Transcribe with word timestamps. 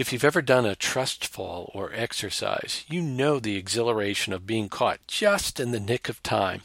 If 0.00 0.14
you've 0.14 0.24
ever 0.24 0.40
done 0.40 0.64
a 0.64 0.74
trust 0.74 1.26
fall 1.26 1.70
or 1.74 1.92
exercise, 1.92 2.86
you 2.88 3.02
know 3.02 3.38
the 3.38 3.58
exhilaration 3.58 4.32
of 4.32 4.46
being 4.46 4.70
caught 4.70 5.06
just 5.06 5.60
in 5.60 5.72
the 5.72 5.78
nick 5.78 6.08
of 6.08 6.22
time 6.22 6.62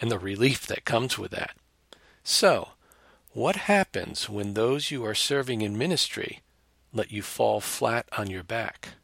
and 0.00 0.10
the 0.10 0.18
relief 0.18 0.66
that 0.68 0.86
comes 0.86 1.18
with 1.18 1.30
that. 1.32 1.54
So, 2.24 2.70
what 3.34 3.56
happens 3.56 4.30
when 4.30 4.54
those 4.54 4.90
you 4.90 5.04
are 5.04 5.14
serving 5.14 5.60
in 5.60 5.76
ministry 5.76 6.40
let 6.94 7.12
you 7.12 7.20
fall 7.20 7.60
flat 7.60 8.08
on 8.16 8.30
your 8.30 8.42
back? 8.42 8.94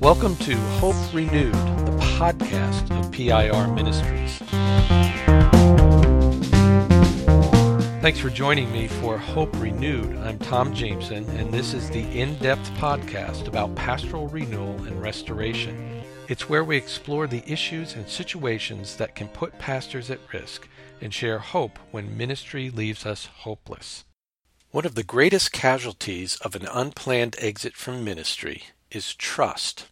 Welcome 0.00 0.36
to 0.36 0.54
Hope 0.78 1.12
Renewed, 1.12 1.52
the 1.52 1.98
podcast 2.16 2.96
of 2.96 3.10
PIR 3.10 3.74
Ministries. 3.74 5.27
Thanks 8.00 8.20
for 8.20 8.30
joining 8.30 8.70
me 8.70 8.86
for 8.86 9.18
Hope 9.18 9.50
Renewed. 9.60 10.16
I'm 10.18 10.38
Tom 10.38 10.72
Jameson, 10.72 11.28
and 11.30 11.52
this 11.52 11.74
is 11.74 11.90
the 11.90 12.04
in 12.16 12.38
depth 12.38 12.70
podcast 12.74 13.48
about 13.48 13.74
pastoral 13.74 14.28
renewal 14.28 14.76
and 14.84 15.02
restoration. 15.02 16.04
It's 16.28 16.48
where 16.48 16.62
we 16.62 16.76
explore 16.76 17.26
the 17.26 17.42
issues 17.44 17.96
and 17.96 18.08
situations 18.08 18.94
that 18.98 19.16
can 19.16 19.26
put 19.26 19.58
pastors 19.58 20.12
at 20.12 20.20
risk 20.32 20.68
and 21.00 21.12
share 21.12 21.40
hope 21.40 21.76
when 21.90 22.16
ministry 22.16 22.70
leaves 22.70 23.04
us 23.04 23.26
hopeless. 23.26 24.04
One 24.70 24.86
of 24.86 24.94
the 24.94 25.02
greatest 25.02 25.50
casualties 25.50 26.36
of 26.36 26.54
an 26.54 26.68
unplanned 26.72 27.34
exit 27.40 27.74
from 27.74 28.04
ministry 28.04 28.62
is 28.92 29.12
trust. 29.12 29.86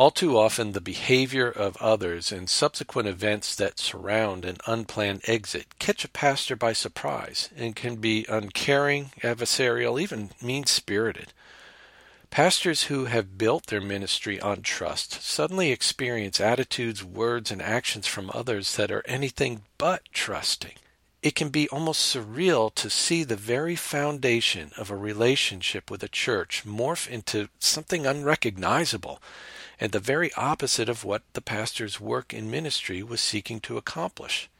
All 0.00 0.10
too 0.10 0.38
often, 0.38 0.72
the 0.72 0.80
behavior 0.80 1.50
of 1.50 1.76
others 1.76 2.32
and 2.32 2.48
subsequent 2.48 3.06
events 3.06 3.54
that 3.56 3.78
surround 3.78 4.46
an 4.46 4.56
unplanned 4.66 5.20
exit 5.26 5.78
catch 5.78 6.06
a 6.06 6.08
pastor 6.08 6.56
by 6.56 6.72
surprise 6.72 7.50
and 7.54 7.76
can 7.76 7.96
be 7.96 8.24
uncaring, 8.26 9.12
adversarial, 9.22 10.00
even 10.00 10.30
mean 10.40 10.64
spirited. 10.64 11.34
Pastors 12.30 12.84
who 12.84 13.04
have 13.04 13.36
built 13.36 13.66
their 13.66 13.82
ministry 13.82 14.40
on 14.40 14.62
trust 14.62 15.20
suddenly 15.20 15.70
experience 15.70 16.40
attitudes, 16.40 17.04
words, 17.04 17.50
and 17.50 17.60
actions 17.60 18.06
from 18.06 18.30
others 18.32 18.76
that 18.76 18.90
are 18.90 19.04
anything 19.04 19.64
but 19.76 20.00
trusting. 20.14 20.76
It 21.22 21.34
can 21.34 21.50
be 21.50 21.68
almost 21.68 22.16
surreal 22.16 22.74
to 22.76 22.88
see 22.88 23.22
the 23.22 23.36
very 23.36 23.76
foundation 23.76 24.70
of 24.78 24.90
a 24.90 24.96
relationship 24.96 25.90
with 25.90 26.02
a 26.02 26.08
church 26.08 26.64
morph 26.64 27.06
into 27.06 27.50
something 27.58 28.06
unrecognizable 28.06 29.20
and 29.80 29.92
the 29.92 29.98
very 29.98 30.32
opposite 30.34 30.88
of 30.88 31.04
what 31.04 31.22
the 31.32 31.40
pastor's 31.40 31.98
work 31.98 32.34
in 32.34 32.50
ministry 32.50 33.02
was 33.02 33.20
seeking 33.20 33.58
to 33.60 33.78
accomplish. 33.78 34.50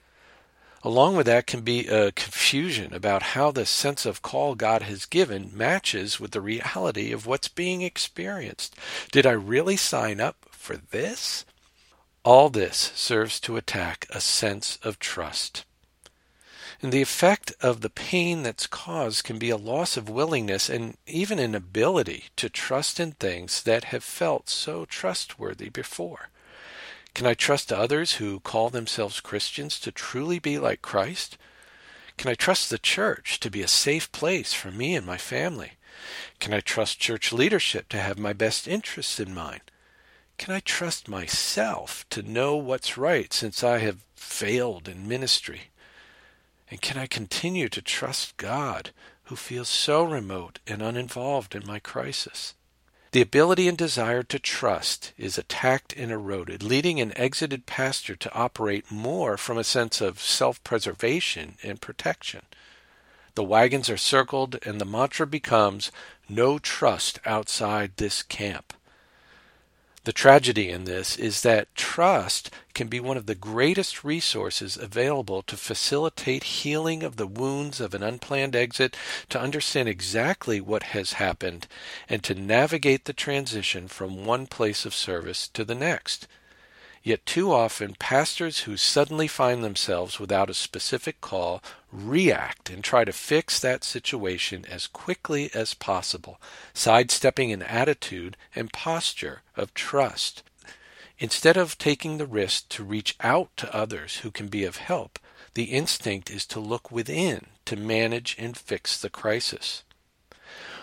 Along 0.83 1.15
with 1.15 1.27
that 1.27 1.47
can 1.47 1.61
be 1.61 1.87
a 1.89 2.11
confusion 2.13 2.95
about 2.95 3.23
how 3.23 3.51
the 3.51 3.67
sense 3.67 4.07
of 4.07 4.23
call 4.23 4.55
God 4.55 4.81
has 4.83 5.05
given 5.05 5.51
matches 5.53 6.19
with 6.19 6.31
the 6.31 6.41
reality 6.41 7.13
of 7.13 7.27
what's 7.27 7.49
being 7.49 7.83
experienced. 7.83 8.75
Did 9.13 9.27
I 9.27 9.33
really 9.33 9.77
sign 9.77 10.21
up 10.21 10.47
for 10.51 10.77
this? 10.77 11.45
All 12.25 12.49
this 12.49 12.93
serves 12.95 13.39
to 13.41 13.59
attack 13.59 14.07
a 14.09 14.23
sense 14.23 14.79
of 14.83 14.99
trust. 14.99 15.67
And 16.83 16.93
the 16.93 17.03
effect 17.03 17.53
of 17.61 17.83
the 17.83 17.91
pain 17.91 18.43
that's 18.43 18.67
caused 18.67 19.25
can 19.25 19.39
be 19.39 19.51
a 19.51 19.57
loss 19.57 19.99
of 19.99 20.09
willingness 20.09 20.71
and 20.71 20.97
even 21.07 21.39
an 21.39 21.55
ability 21.55 22.25
to 22.37 22.49
trust 22.49 22.99
in 22.99 23.13
things 23.13 23.63
that 23.65 23.85
have 23.85 24.03
felt 24.03 24.49
so 24.49 24.87
trustworthy 24.87 25.69
before. 25.69 26.31
Can 27.15 27.27
I 27.27 27.35
trust 27.35 27.71
others 27.71 28.15
who 28.15 28.41
call 28.41 28.71
themselves 28.71 29.21
Christians 29.21 29.79
to 29.81 29.93
truly 29.93 30.39
be 30.39 30.59
like 30.59 30.81
Christ? 30.81 31.37
Can 32.17 32.31
I 32.31 32.35
trust 32.35 32.71
the 32.71 32.79
church 32.79 33.41
to 33.41 33.51
be 33.51 33.61
a 33.61 33.69
safe 33.69 34.11
place 34.13 34.55
for 34.55 34.71
me 34.71 34.95
and 34.97 35.05
my 35.05 35.19
family? 35.19 35.73
Can 36.39 36.55
I 36.55 36.61
trust 36.61 36.99
church 36.99 37.31
leadership 37.31 37.91
to 37.91 38.01
have 38.01 38.19
my 38.19 38.33
best 38.33 38.67
interests 38.67 39.21
in 39.21 39.35
mind? 39.35 39.63
Can 40.39 40.55
I 40.55 40.61
trust 40.61 41.09
myself 41.09 42.07
to 42.09 42.23
know 42.23 42.57
what's 42.57 42.97
right 42.97 43.31
since 43.35 43.63
I 43.63 43.79
have 43.79 44.05
failed 44.15 44.89
in 44.89 45.07
ministry? 45.07 45.70
And 46.71 46.81
can 46.81 46.97
I 46.97 47.07
continue 47.07 47.69
to 47.69 47.83
trust 47.83 48.37
God, 48.37 48.91
who 49.25 49.37
feels 49.37 49.69
so 49.69 50.05
remote 50.05 50.61
and 50.67 50.81
uninvolved 50.81 51.55
in 51.55 51.67
my 51.67 51.81
crisis? 51.81 52.55
The 53.13 53.21
ability 53.21 53.67
and 53.67 53.77
desire 53.77 54.23
to 54.23 54.39
trust 54.39 55.13
is 55.19 55.37
attacked 55.37 55.93
and 55.97 56.13
eroded, 56.13 56.63
leading 56.63 57.01
an 57.01 57.17
exited 57.19 57.67
pastor 57.67 58.15
to 58.15 58.33
operate 58.33 58.89
more 58.89 59.37
from 59.37 59.59
a 59.59 59.65
sense 59.65 60.01
of 60.01 60.21
self 60.21 60.63
preservation 60.63 61.57
and 61.65 61.81
protection. 61.81 62.43
The 63.35 63.43
wagons 63.43 63.91
are 63.91 63.97
circled, 63.97 64.59
and 64.65 64.81
the 64.81 64.85
mantra 64.85 65.27
becomes 65.27 65.91
no 66.29 66.61
trust 66.61 67.19
outside 67.27 67.97
this 67.97 68.23
camp. 68.23 68.73
The 70.05 70.13
tragedy 70.15 70.71
in 70.71 70.85
this 70.85 71.17
is 71.17 71.43
that 71.43 71.75
trust 71.75 72.51
can 72.73 72.89
be 72.89 73.01
one 73.01 73.19
of 73.19 73.27
the 73.27 73.35
greatest 73.35 74.03
resources 74.03 74.79
available 74.79 75.43
to 75.43 75.59
facilitate 75.59 76.43
healing 76.45 77.03
of 77.03 77.17
the 77.17 77.27
wounds 77.27 77.81
of 77.81 77.93
an 77.93 78.03
unplanned 78.03 78.57
exit, 78.57 78.97
to 79.29 79.39
understand 79.39 79.91
exactly 79.91 80.59
what 80.59 80.85
has 80.95 81.15
happened, 81.15 81.67
and 82.09 82.25
to 82.25 82.35
navigate 82.35 83.05
the 83.05 83.13
transition 83.13 83.89
from 83.89 84.25
one 84.25 84.47
place 84.47 84.87
of 84.87 84.95
service 84.95 85.47
to 85.49 85.67
the 85.67 85.75
next. 85.75 86.27
Yet 87.03 87.25
too 87.25 87.51
often, 87.51 87.95
pastors 87.99 88.61
who 88.61 88.77
suddenly 88.77 89.27
find 89.27 89.65
themselves 89.65 90.21
without 90.21 90.51
a 90.51 90.55
specific 90.55 91.21
call 91.23 91.63
react 91.91 92.69
and 92.69 92.85
try 92.85 93.05
to 93.05 93.13
fix 93.13 93.59
that 93.59 93.85
situation 93.85 94.67
as 94.69 94.87
quickly 94.87 95.51
as 95.55 95.73
possible, 95.73 96.41
sidestepping 96.75 97.53
an 97.53 97.63
attitude 97.63 98.37
and 98.55 98.73
posture 98.73 99.43
of 99.57 99.73
trust. 99.73 100.43
Instead 101.19 101.57
of 101.57 101.79
taking 101.79 102.19
the 102.19 102.27
risk 102.27 102.69
to 102.71 102.85
reach 102.85 103.17
out 103.21 103.57
to 103.57 103.75
others 103.75 104.19
who 104.19 104.31
can 104.31 104.49
be 104.49 104.65
of 104.65 104.77
help, 104.77 105.19
the 105.55 105.65
instinct 105.65 106.31
is 106.31 106.45
to 106.47 106.61
look 106.61 106.91
within 106.91 107.47
to 107.65 107.77
manage 107.77 108.37
and 108.39 108.57
fix 108.57 109.01
the 109.01 109.11
crisis. 109.11 109.85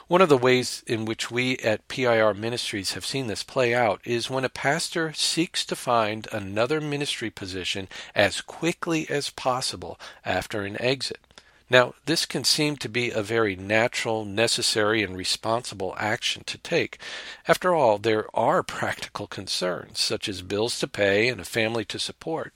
One 0.07 0.22
of 0.22 0.29
the 0.29 0.38
ways 0.38 0.84
in 0.88 1.03
which 1.03 1.29
we 1.29 1.57
at 1.57 1.90
PIR 1.90 2.34
Ministries 2.34 2.94
have 2.94 3.06
seen 3.06 3.28
this 3.28 3.44
play 3.44 3.75
out 3.75 4.00
is 4.06 4.29
when 4.29 4.45
a 4.45 4.50
pastor 4.50 5.12
seeks 5.12 5.66
to 5.66 5.75
find 5.75 6.29
another 6.31 6.79
ministry 6.79 7.29
position 7.29 7.90
as 8.16 8.40
quickly 8.40 9.06
as 9.09 9.29
possible 9.29 10.00
after 10.23 10.62
an 10.62 10.81
exit. 10.81 11.19
Now, 11.69 11.94
this 12.06 12.25
can 12.25 12.45
seem 12.45 12.78
to 12.78 12.88
be 12.88 13.12
a 13.12 13.22
very 13.22 13.57
natural, 13.57 14.23
necessary, 14.23 15.03
and 15.03 15.18
responsible 15.18 15.94
action 15.97 16.45
to 16.45 16.57
take. 16.57 17.00
After 17.45 17.75
all, 17.75 17.97
there 17.97 18.34
are 18.34 18.63
practical 18.79 19.28
concerns, 19.28 20.00
such 20.00 20.29
as 20.29 20.41
bills 20.41 20.79
to 20.79 20.88
pay 20.88 21.28
and 21.28 21.41
a 21.41 21.45
family 21.45 21.84
to 21.84 22.00
support. 22.00 22.53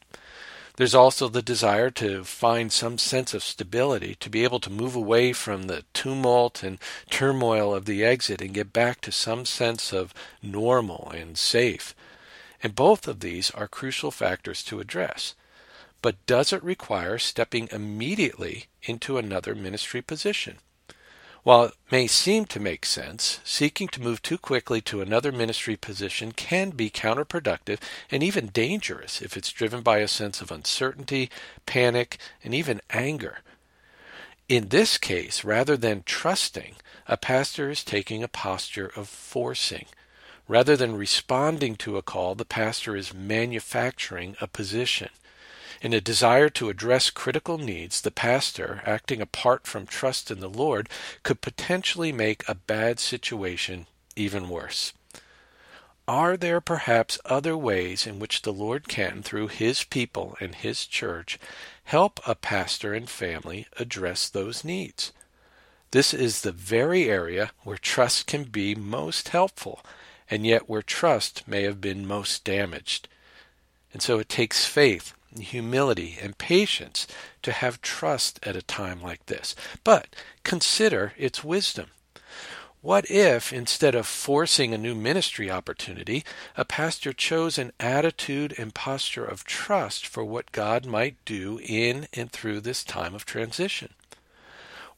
There's 0.78 0.96
also 0.96 1.28
the 1.28 1.42
desire 1.42 1.90
to 1.92 2.24
find 2.24 2.72
some 2.72 2.98
sense 2.98 3.34
of 3.34 3.44
stability, 3.44 4.16
to 4.16 4.30
be 4.30 4.44
able 4.44 4.60
to 4.62 4.70
move 4.70 4.96
away 4.96 5.34
from 5.34 5.64
the 5.64 5.84
tumult 5.94 6.64
and 6.64 6.80
turmoil 7.10 7.74
of 7.76 7.86
the 7.86 8.04
exit 8.04 8.42
and 8.42 8.54
get 8.54 8.72
back 8.74 9.02
to 9.02 9.12
some 9.12 9.46
sense 9.46 9.92
of 9.92 10.14
normal 10.42 11.12
and 11.14 11.38
safe. 11.38 11.94
And 12.64 12.76
both 12.76 13.08
of 13.08 13.20
these 13.20 13.52
are 13.52 13.68
crucial 13.68 14.12
factors 14.12 14.64
to 14.66 14.80
address. 14.80 15.36
But 16.02 16.26
does 16.26 16.52
it 16.54 16.64
require 16.64 17.20
stepping 17.20 17.68
immediately 17.72 18.66
into 18.82 19.18
another 19.18 19.54
ministry 19.54 20.02
position? 20.02 20.58
While 21.44 21.64
it 21.64 21.74
may 21.92 22.06
seem 22.06 22.46
to 22.46 22.60
make 22.60 22.86
sense, 22.86 23.40
seeking 23.44 23.88
to 23.90 24.02
move 24.02 24.22
too 24.22 24.38
quickly 24.38 24.80
to 24.82 25.02
another 25.02 25.32
ministry 25.32 25.76
position 25.76 26.34
can 26.34 26.70
be 26.70 26.92
counterproductive 26.92 27.80
and 28.12 28.22
even 28.22 28.48
dangerous 28.48 29.24
if 29.24 29.36
it's 29.36 29.52
driven 29.52 29.82
by 29.82 30.00
a 30.00 30.08
sense 30.08 30.40
of 30.42 30.52
uncertainty, 30.52 31.32
panic, 31.66 32.20
and 32.44 32.54
even 32.54 32.80
anger. 32.92 33.40
In 34.48 34.68
this 34.68 35.00
case, 35.00 35.44
rather 35.44 35.76
than 35.76 36.04
trusting, 36.06 36.76
a 37.08 37.18
pastor 37.18 37.72
is 37.72 37.84
taking 37.84 38.22
a 38.22 38.28
posture 38.28 38.92
of 38.96 39.10
forcing. 39.10 39.86
Rather 40.48 40.78
than 40.78 40.96
responding 40.96 41.76
to 41.78 41.98
a 41.98 42.04
call, 42.04 42.36
the 42.36 42.46
pastor 42.46 42.96
is 42.96 43.16
manufacturing 43.16 44.36
a 44.42 44.48
position. 44.48 45.10
In 45.82 45.94
a 45.94 46.00
desire 46.02 46.50
to 46.50 46.70
address 46.70 47.10
critical 47.10 47.58
needs, 47.58 48.02
the 48.02 48.12
pastor, 48.12 48.84
acting 48.86 49.20
apart 49.20 49.66
from 49.66 49.88
trust 49.88 50.30
in 50.30 50.40
the 50.40 50.48
Lord, 50.50 50.88
could 51.24 51.42
potentially 51.42 52.12
make 52.12 52.48
a 52.48 52.54
bad 52.54 53.00
situation 53.00 53.88
even 54.16 54.48
worse. 54.48 54.94
Are 56.08 56.38
there 56.38 56.62
perhaps 56.62 57.18
other 57.26 57.58
ways 57.58 58.06
in 58.06 58.20
which 58.20 58.44
the 58.44 58.54
Lord 58.54 58.88
can, 58.88 59.24
through 59.24 59.48
His 59.48 59.84
people 59.84 60.38
and 60.40 60.54
His 60.54 60.86
church, 60.86 61.40
help 61.86 62.20
a 62.28 62.36
pastor 62.36 62.94
and 62.94 63.10
family 63.10 63.66
address 63.80 64.30
those 64.30 64.64
needs? 64.64 65.12
This 65.90 66.14
is 66.14 66.42
the 66.42 66.52
very 66.52 67.10
area 67.10 67.54
where 67.64 67.78
trust 67.78 68.28
can 68.28 68.44
be 68.44 68.76
most 68.76 69.30
helpful, 69.30 69.84
and 70.30 70.46
yet 70.46 70.70
where 70.70 70.84
trust 70.84 71.48
may 71.48 71.64
have 71.64 71.82
been 71.82 72.06
most 72.06 72.44
damaged. 72.44 73.08
And 73.94 74.02
so 74.04 74.20
it 74.20 74.30
takes 74.30 74.66
faith 74.66 75.16
humility, 75.40 76.18
and 76.22 76.38
patience 76.38 77.08
to 77.42 77.52
have 77.52 77.82
trust 77.82 78.40
at 78.44 78.56
a 78.56 78.62
time 78.62 79.02
like 79.02 79.26
this. 79.28 79.56
But 79.84 80.16
consider 80.44 81.14
its 81.18 81.44
wisdom. 81.44 81.88
What 82.82 83.10
if, 83.12 83.54
instead 83.54 83.94
of 83.94 84.08
forcing 84.08 84.74
a 84.74 84.78
new 84.78 84.96
ministry 84.96 85.52
opportunity, 85.52 86.24
a 86.58 86.66
pastor 86.66 87.14
chose 87.14 87.60
an 87.60 87.74
attitude 87.80 88.56
and 88.58 88.74
posture 88.74 89.24
of 89.24 89.44
trust 89.44 90.08
for 90.08 90.26
what 90.26 90.52
God 90.52 90.86
might 90.88 91.16
do 91.24 91.60
in 91.64 92.08
and 92.14 92.32
through 92.32 92.62
this 92.62 92.84
time 92.84 93.14
of 93.14 93.24
transition? 93.24 93.94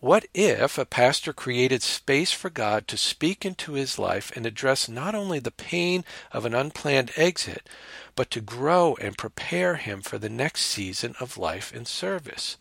What 0.03 0.25
if 0.33 0.77
a 0.77 0.83
pastor 0.83 1.31
created 1.31 1.81
space 1.81 2.33
for 2.33 2.49
God 2.49 2.89
to 2.89 2.97
speak 2.97 3.45
into 3.45 3.75
his 3.75 3.97
life 3.97 4.33
and 4.35 4.45
address 4.45 4.89
not 4.89 5.15
only 5.15 5.39
the 5.39 5.49
pain 5.49 6.03
of 6.33 6.43
an 6.43 6.53
unplanned 6.53 7.13
exit, 7.15 7.69
but 8.13 8.29
to 8.31 8.41
grow 8.41 8.97
and 8.99 9.17
prepare 9.17 9.77
him 9.77 10.01
for 10.01 10.17
the 10.17 10.27
next 10.27 10.63
season 10.63 11.15
of 11.21 11.37
life 11.37 11.73
and 11.73 11.87
service? 11.87 12.57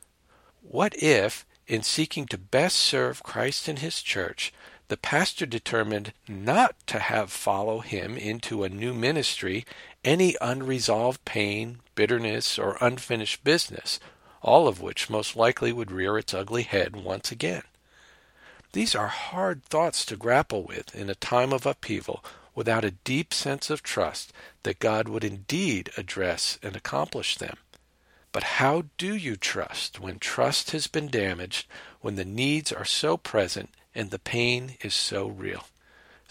What 0.60 0.94
if, 1.02 1.44
in 1.66 1.82
seeking 1.82 2.26
to 2.26 2.38
best 2.38 2.76
serve 2.76 3.24
Christ 3.24 3.66
and 3.66 3.80
his 3.80 4.02
church, 4.02 4.52
the 4.86 4.96
pastor 4.96 5.44
determined 5.44 6.12
not 6.28 6.76
to 6.86 7.00
have 7.00 7.32
follow 7.32 7.80
him 7.80 8.16
into 8.16 8.62
a 8.62 8.68
new 8.68 8.94
ministry 8.94 9.64
any 10.04 10.36
unresolved 10.40 11.24
pain, 11.24 11.80
bitterness, 11.96 12.56
or 12.56 12.78
unfinished 12.80 13.42
business, 13.42 13.98
all 14.42 14.68
of 14.68 14.80
which 14.80 15.08
most 15.08 15.36
likely 15.36 15.72
would 15.72 15.90
rear 15.90 16.18
its 16.18 16.34
ugly 16.34 16.62
head 16.64 16.96
once 16.96 17.32
again. 17.32 17.62
These 18.72 18.94
are 18.94 19.08
hard 19.08 19.64
thoughts 19.64 20.04
to 20.06 20.16
grapple 20.16 20.64
with 20.64 20.94
in 20.94 21.08
a 21.10 21.14
time 21.14 21.52
of 21.52 21.66
upheaval 21.66 22.24
without 22.54 22.84
a 22.84 22.90
deep 22.90 23.32
sense 23.32 23.70
of 23.70 23.82
trust 23.82 24.32
that 24.62 24.78
God 24.78 25.08
would 25.08 25.24
indeed 25.24 25.90
address 25.96 26.58
and 26.62 26.76
accomplish 26.76 27.36
them. 27.36 27.56
But 28.32 28.42
how 28.42 28.84
do 28.96 29.14
you 29.14 29.36
trust 29.36 30.00
when 30.00 30.18
trust 30.18 30.70
has 30.70 30.86
been 30.86 31.08
damaged, 31.08 31.66
when 32.00 32.16
the 32.16 32.24
needs 32.24 32.72
are 32.72 32.84
so 32.84 33.16
present 33.16 33.70
and 33.94 34.10
the 34.10 34.18
pain 34.18 34.76
is 34.80 34.94
so 34.94 35.26
real. 35.26 35.66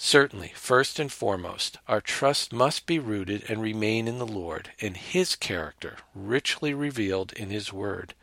Certainly, 0.04 0.54
first 0.56 0.98
and 0.98 1.12
foremost, 1.12 1.78
our 1.88 2.02
trust 2.02 2.52
must 2.52 2.88
be 2.88 2.98
rooted 2.98 3.46
and 3.48 3.62
remain 3.62 4.08
in 4.08 4.18
the 4.18 4.26
Lord 4.26 4.72
and 4.82 4.98
His 4.98 5.36
character, 5.36 5.98
richly 6.16 6.74
revealed 6.74 7.34
in 7.34 7.52
His 7.52 7.72
Word. 7.72 8.16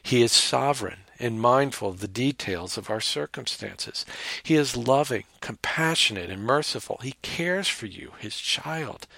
He 0.00 0.22
is 0.22 0.30
sovereign 0.30 1.00
and 1.18 1.40
mindful 1.40 1.88
of 1.88 1.98
the 1.98 2.06
details 2.06 2.78
of 2.78 2.88
our 2.88 3.00
circumstances. 3.00 4.06
He 4.44 4.54
is 4.54 4.76
loving, 4.76 5.24
compassionate, 5.40 6.30
and 6.30 6.44
merciful. 6.44 7.00
He 7.02 7.16
cares 7.22 7.66
for 7.66 7.86
you, 7.86 8.12
His 8.20 8.36
child. 8.36 9.08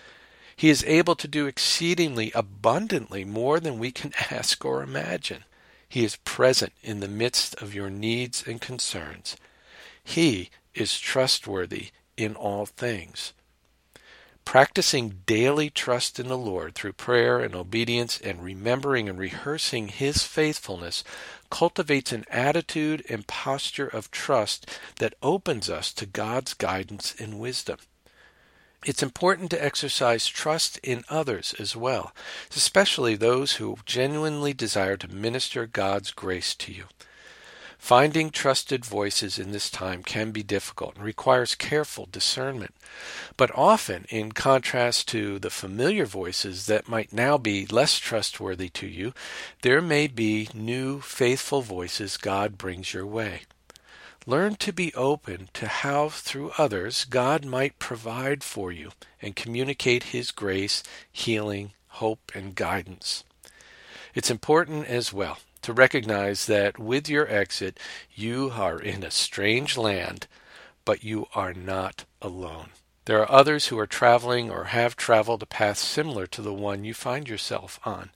He 0.57 0.71
is 0.71 0.85
able 0.85 1.15
to 1.17 1.29
do 1.29 1.47
exceedingly 1.47 2.33
abundantly 2.35 3.27
more 3.27 3.61
than 3.61 3.79
we 3.79 3.93
can 3.93 4.15
ask 4.31 4.65
or 4.65 4.83
imagine. 4.83 5.45
He 5.87 6.07
is 6.07 6.17
present 6.17 6.73
in 6.83 7.01
the 7.01 7.07
midst 7.07 7.55
of 7.61 7.75
your 7.75 7.91
needs 7.91 8.43
and 8.47 8.63
concerns. 8.63 9.37
He 10.05 10.51
is 10.75 10.99
trustworthy 10.99 11.91
in 12.17 12.35
all 12.35 12.67
things. 12.67 13.33
Practicing 14.45 15.23
daily 15.25 15.71
trust 15.71 16.19
in 16.19 16.27
the 16.27 16.37
Lord 16.37 16.75
through 16.75 16.95
prayer 16.95 17.39
and 17.39 17.55
obedience 17.55 18.21
and 18.21 18.43
remembering 18.43 19.09
and 19.09 19.19
rehearsing 19.19 19.89
His 19.89 20.25
faithfulness 20.25 21.05
cultivates 21.51 22.13
an 22.13 22.25
attitude 22.29 23.05
and 23.09 23.27
posture 23.27 23.87
of 23.87 24.11
trust 24.11 24.69
that 24.97 25.15
opens 25.23 25.71
us 25.71 25.93
to 25.93 26.07
God's 26.07 26.55
guidance 26.55 27.15
and 27.19 27.39
wisdom. 27.39 27.79
It's 28.85 29.03
important 29.03 29.51
to 29.51 29.65
exercise 29.65 30.27
trust 30.27 30.79
in 30.79 31.05
others 31.09 31.55
as 31.61 31.77
well, 31.77 32.13
especially 32.57 33.15
those 33.15 33.55
who 33.55 33.79
genuinely 33.87 34.53
desire 34.53 34.97
to 34.97 35.09
minister 35.09 35.67
God's 35.67 36.11
grace 36.11 36.55
to 36.57 36.73
you. 36.73 36.87
Finding 37.83 38.31
trusted 38.31 38.85
voices 38.85 39.41
in 39.41 39.51
this 39.51 39.69
time 39.69 40.05
can 40.05 40.31
be 40.31 40.45
difficult 40.45 40.95
and 40.95 41.05
requires 41.05 41.57
careful 41.57 42.09
discernment. 42.13 42.77
But 43.37 43.51
often, 43.57 44.07
in 44.09 44.31
contrast 44.31 45.09
to 45.09 45.41
the 45.41 45.51
familiar 45.51 46.07
voices 46.07 46.67
that 46.67 46.89
might 46.89 47.13
now 47.13 47.39
be 47.39 47.67
less 47.67 47.99
trustworthy 47.99 48.69
to 48.69 48.87
you, 48.87 49.15
there 49.63 49.83
may 49.83 50.07
be 50.07 50.49
new 50.55 51.01
faithful 51.01 51.61
voices 51.61 52.17
God 52.17 52.57
brings 52.57 52.95
your 52.95 53.05
way. 53.05 53.43
Learn 54.27 54.55
to 54.61 54.73
be 54.73 54.95
open 54.95 55.49
to 55.53 55.67
how, 55.67 56.09
through 56.09 56.53
others, 56.57 57.05
God 57.05 57.45
might 57.45 57.81
provide 57.81 58.45
for 58.45 58.71
you 58.71 58.93
and 59.21 59.35
communicate 59.35 60.05
His 60.15 60.31
grace, 60.31 60.85
healing, 61.11 61.73
hope, 61.89 62.31
and 62.33 62.55
guidance. 62.55 63.25
It's 64.15 64.31
important 64.31 64.87
as 64.87 65.13
well 65.13 65.39
to 65.63 65.73
recognize 65.73 66.47
that 66.47 66.79
with 66.79 67.09
your 67.09 67.29
exit, 67.29 67.79
you 68.15 68.53
are 68.55 68.79
in 68.79 69.03
a 69.03 69.11
strange 69.11 69.77
land, 69.77 70.27
but 70.85 71.05
you 71.05 71.27
are 71.35 71.55
not 71.55 72.05
alone. 72.21 72.71
There 73.05 73.21
are 73.21 73.31
others 73.31 73.67
who 73.67 73.79
are 73.79 73.87
traveling 73.87 74.49
or 74.49 74.65
have 74.65 74.95
traveled 74.95 75.43
a 75.43 75.47
path 75.47 75.79
similar 75.79 76.27
to 76.29 76.43
the 76.43 76.55
one 76.55 76.85
you 76.85 76.95
find 76.95 77.29
yourself 77.29 77.81
on. 77.85 78.11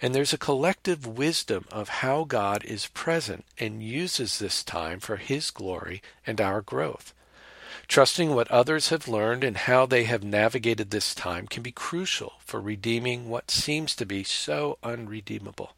And 0.00 0.14
there's 0.14 0.32
a 0.32 0.38
collective 0.38 1.06
wisdom 1.06 1.66
of 1.70 2.00
how 2.00 2.24
God 2.24 2.64
is 2.64 2.86
present 2.86 3.44
and 3.58 3.82
uses 3.82 4.38
this 4.38 4.64
time 4.64 4.98
for 4.98 5.16
His 5.16 5.50
glory 5.50 6.02
and 6.26 6.40
our 6.40 6.62
growth. 6.62 7.12
Trusting 7.86 8.34
what 8.34 8.50
others 8.50 8.88
have 8.88 9.08
learned 9.08 9.44
and 9.44 9.56
how 9.56 9.84
they 9.84 10.04
have 10.04 10.22
navigated 10.22 10.90
this 10.90 11.14
time 11.14 11.46
can 11.46 11.62
be 11.62 11.72
crucial 11.72 12.34
for 12.38 12.60
redeeming 12.60 13.28
what 13.28 13.50
seems 13.50 13.94
to 13.96 14.06
be 14.06 14.24
so 14.24 14.78
unredeemable. 14.82 15.74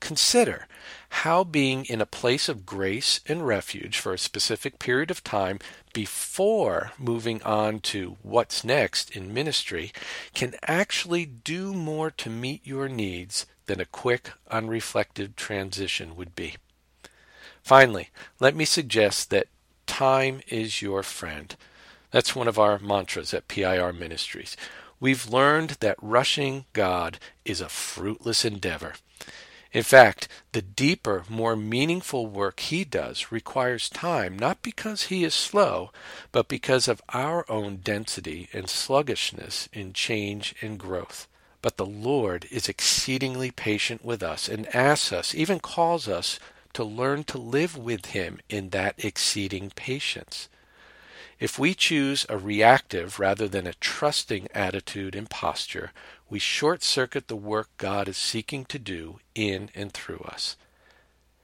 Consider 0.00 0.66
how 1.08 1.44
being 1.44 1.84
in 1.86 2.00
a 2.00 2.06
place 2.06 2.48
of 2.48 2.66
grace 2.66 3.20
and 3.26 3.46
refuge 3.46 3.98
for 3.98 4.12
a 4.12 4.18
specific 4.18 4.78
period 4.78 5.10
of 5.10 5.24
time 5.24 5.58
before 5.92 6.92
moving 6.98 7.42
on 7.42 7.80
to 7.80 8.16
what's 8.22 8.64
next 8.64 9.10
in 9.16 9.32
ministry 9.32 9.92
can 10.34 10.54
actually 10.64 11.24
do 11.24 11.72
more 11.72 12.10
to 12.10 12.28
meet 12.28 12.66
your 12.66 12.88
needs 12.88 13.46
than 13.66 13.80
a 13.80 13.86
quick, 13.86 14.32
unreflective 14.50 15.34
transition 15.36 16.16
would 16.16 16.34
be. 16.34 16.56
Finally, 17.62 18.10
let 18.38 18.54
me 18.54 18.64
suggest 18.64 19.30
that 19.30 19.48
time 19.86 20.40
is 20.48 20.82
your 20.82 21.02
friend. 21.02 21.56
That's 22.10 22.36
one 22.36 22.48
of 22.48 22.58
our 22.58 22.78
mantras 22.78 23.34
at 23.34 23.48
PIR 23.48 23.92
Ministries. 23.92 24.56
We've 25.00 25.28
learned 25.28 25.70
that 25.80 25.96
rushing 26.00 26.64
God 26.72 27.18
is 27.44 27.60
a 27.60 27.68
fruitless 27.68 28.44
endeavor. 28.44 28.94
In 29.72 29.82
fact, 29.82 30.28
the 30.52 30.62
deeper, 30.62 31.24
more 31.28 31.56
meaningful 31.56 32.26
work 32.26 32.60
he 32.60 32.84
does 32.84 33.30
requires 33.30 33.88
time, 33.88 34.38
not 34.38 34.62
because 34.62 35.04
he 35.04 35.24
is 35.24 35.34
slow, 35.34 35.90
but 36.32 36.48
because 36.48 36.88
of 36.88 37.02
our 37.10 37.44
own 37.50 37.76
density 37.76 38.48
and 38.52 38.70
sluggishness 38.70 39.68
in 39.72 39.92
change 39.92 40.54
and 40.62 40.78
growth. 40.78 41.28
But 41.62 41.76
the 41.76 41.86
Lord 41.86 42.46
is 42.50 42.68
exceedingly 42.68 43.50
patient 43.50 44.04
with 44.04 44.22
us 44.22 44.48
and 44.48 44.74
asks 44.74 45.12
us, 45.12 45.34
even 45.34 45.58
calls 45.58 46.06
us, 46.06 46.38
to 46.74 46.84
learn 46.84 47.24
to 47.24 47.38
live 47.38 47.76
with 47.76 48.06
him 48.06 48.38
in 48.48 48.70
that 48.70 48.94
exceeding 49.04 49.70
patience. 49.70 50.48
If 51.38 51.58
we 51.58 51.74
choose 51.74 52.24
a 52.28 52.38
reactive 52.38 53.18
rather 53.18 53.48
than 53.48 53.66
a 53.66 53.74
trusting 53.74 54.48
attitude 54.54 55.14
and 55.14 55.28
posture, 55.28 55.92
we 56.28 56.38
short 56.38 56.82
circuit 56.82 57.28
the 57.28 57.36
work 57.36 57.68
God 57.76 58.08
is 58.08 58.16
seeking 58.16 58.64
to 58.66 58.78
do 58.78 59.20
in 59.34 59.70
and 59.74 59.92
through 59.92 60.20
us. 60.24 60.56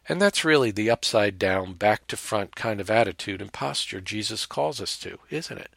And 0.08 0.20
that's 0.20 0.44
really 0.44 0.72
the 0.72 0.90
upside 0.90 1.38
down, 1.38 1.74
back 1.74 2.08
to 2.08 2.16
front 2.16 2.56
kind 2.56 2.80
of 2.80 2.90
attitude 2.90 3.40
and 3.40 3.52
posture 3.52 4.00
Jesus 4.00 4.46
calls 4.46 4.80
us 4.80 4.98
to, 4.98 5.18
isn't 5.30 5.58
it? 5.58 5.70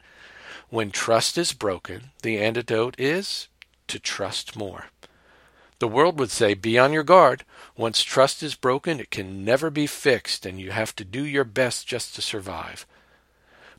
When 0.68 0.90
trust 0.90 1.38
is 1.38 1.52
broken, 1.52 2.10
the 2.22 2.38
antidote 2.38 2.96
is 2.98 3.46
to 3.86 4.00
trust 4.00 4.56
more. 4.56 4.86
The 5.78 5.86
world 5.86 6.18
would 6.18 6.30
say, 6.30 6.54
be 6.54 6.78
on 6.78 6.92
your 6.92 7.04
guard. 7.04 7.44
Once 7.76 8.02
trust 8.02 8.42
is 8.42 8.54
broken, 8.54 8.98
it 8.98 9.10
can 9.10 9.44
never 9.44 9.70
be 9.70 9.86
fixed, 9.86 10.44
and 10.44 10.58
you 10.58 10.72
have 10.72 10.96
to 10.96 11.04
do 11.04 11.24
your 11.24 11.44
best 11.44 11.86
just 11.86 12.14
to 12.16 12.22
survive. 12.22 12.86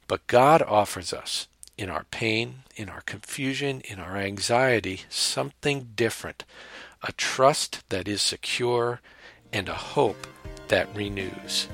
But 0.07 0.27
God 0.27 0.61
offers 0.61 1.11
us 1.11 1.47
in 1.77 1.89
our 1.89 2.05
pain, 2.05 2.63
in 2.75 2.89
our 2.89 3.01
confusion, 3.01 3.81
in 3.81 3.99
our 3.99 4.17
anxiety, 4.17 5.01
something 5.09 5.89
different 5.95 6.43
a 7.03 7.11
trust 7.13 7.87
that 7.89 8.07
is 8.07 8.21
secure, 8.21 9.01
and 9.53 9.69
a 9.69 9.73
hope 9.73 10.27
that 10.67 10.93
renews. 10.95 11.67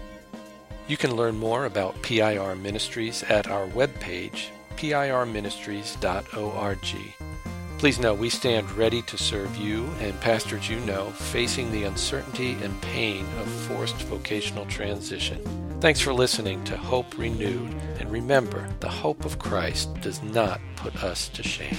You 0.87 0.97
can 0.97 1.15
learn 1.15 1.37
more 1.37 1.65
about 1.65 2.01
PIR 2.01 2.55
Ministries 2.55 3.23
at 3.23 3.47
our 3.47 3.67
webpage, 3.67 4.47
pirministries.org. 4.75 7.52
Please 7.83 7.99
know 7.99 8.13
we 8.13 8.29
stand 8.29 8.71
ready 8.77 9.01
to 9.01 9.17
serve 9.17 9.57
you 9.57 9.83
and 9.99 10.17
pastors 10.21 10.69
you 10.69 10.79
know 10.79 11.09
facing 11.09 11.69
the 11.69 11.83
uncertainty 11.83 12.53
and 12.61 12.81
pain 12.81 13.25
of 13.41 13.47
forced 13.67 13.97
vocational 14.03 14.65
transition. 14.67 15.43
Thanks 15.81 15.99
for 15.99 16.13
listening 16.13 16.63
to 16.63 16.77
Hope 16.77 17.17
Renewed, 17.17 17.75
and 17.99 18.09
remember, 18.09 18.69
the 18.79 18.87
hope 18.87 19.25
of 19.25 19.37
Christ 19.37 19.93
does 19.99 20.23
not 20.23 20.61
put 20.77 21.03
us 21.03 21.27
to 21.27 21.43
shame. 21.43 21.75